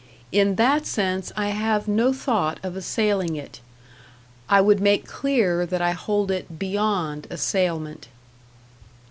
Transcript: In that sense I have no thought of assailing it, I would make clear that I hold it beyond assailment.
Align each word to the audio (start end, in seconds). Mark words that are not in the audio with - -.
In 0.31 0.55
that 0.55 0.87
sense 0.87 1.31
I 1.37 1.49
have 1.49 1.87
no 1.87 2.11
thought 2.11 2.59
of 2.63 2.75
assailing 2.75 3.35
it, 3.35 3.59
I 4.49 4.59
would 4.59 4.79
make 4.79 5.05
clear 5.07 5.63
that 5.63 5.79
I 5.79 5.91
hold 5.91 6.31
it 6.31 6.57
beyond 6.57 7.27
assailment. 7.29 8.07